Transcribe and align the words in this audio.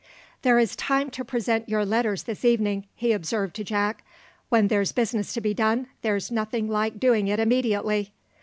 "There 0.41 0.57
is 0.57 0.75
time 0.75 1.11
to 1.11 1.23
present 1.23 1.69
your 1.69 1.85
letters 1.85 2.23
this 2.23 2.43
evening," 2.43 2.87
he 2.95 3.11
observed 3.11 3.55
to 3.57 3.63
Jack. 3.63 4.03
"When 4.49 4.67
there's 4.67 4.91
business 4.93 5.31
to 5.35 5.41
be 5.41 5.53
done 5.53 5.89
there's 6.01 6.31
nothing 6.31 6.67
like 6.67 6.99
doing 6.99 7.27
it 7.27 7.39
immediately. 7.39 8.11